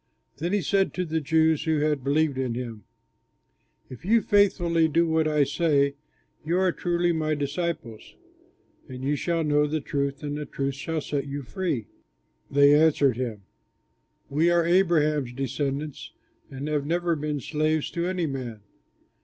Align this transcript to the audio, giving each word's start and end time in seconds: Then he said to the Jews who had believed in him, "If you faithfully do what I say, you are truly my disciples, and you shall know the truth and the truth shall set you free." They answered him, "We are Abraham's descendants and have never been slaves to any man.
Then 0.37 0.51
he 0.51 0.63
said 0.63 0.95
to 0.95 1.05
the 1.05 1.21
Jews 1.21 1.65
who 1.65 1.77
had 1.81 2.03
believed 2.03 2.39
in 2.39 2.55
him, 2.55 2.85
"If 3.87 4.03
you 4.03 4.21
faithfully 4.23 4.87
do 4.87 5.05
what 5.05 5.27
I 5.27 5.43
say, 5.43 5.93
you 6.43 6.57
are 6.57 6.71
truly 6.71 7.11
my 7.11 7.35
disciples, 7.35 8.15
and 8.87 9.03
you 9.03 9.15
shall 9.15 9.43
know 9.43 9.67
the 9.67 9.79
truth 9.79 10.23
and 10.23 10.35
the 10.39 10.47
truth 10.47 10.73
shall 10.73 11.01
set 11.01 11.27
you 11.27 11.43
free." 11.43 11.85
They 12.49 12.73
answered 12.73 13.17
him, 13.17 13.43
"We 14.27 14.49
are 14.49 14.65
Abraham's 14.65 15.33
descendants 15.33 16.13
and 16.49 16.67
have 16.67 16.87
never 16.87 17.15
been 17.15 17.39
slaves 17.39 17.91
to 17.91 18.07
any 18.07 18.25
man. 18.25 18.61